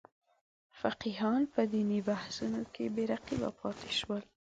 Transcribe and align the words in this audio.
فقیهان 0.79 1.41
په 1.53 1.61
دیني 1.71 1.99
بحثونو 2.09 2.61
کې 2.73 2.83
بې 2.95 3.03
رقیبه 3.11 3.49
پاتې 3.59 3.89
شول. 3.99 4.21